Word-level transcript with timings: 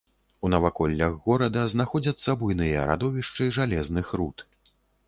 У 0.47 0.49
наваколлях 0.53 1.19
горада 1.27 1.67
знаходзяцца 1.75 2.37
буйныя 2.41 2.89
радовішчы 2.93 3.43
жалезных 3.61 4.13
руд. 4.21 4.51